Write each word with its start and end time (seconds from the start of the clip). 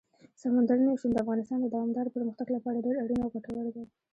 سمندر 0.41 0.77
نه 0.85 0.91
شتون 0.99 1.11
د 1.11 1.17
افغانستان 1.23 1.59
د 1.61 1.67
دوامداره 1.73 2.13
پرمختګ 2.17 2.47
لپاره 2.55 2.83
ډېر 2.85 2.95
اړین 3.03 3.19
او 3.23 3.29
ګټور 3.35 3.65
دی. 3.75 3.83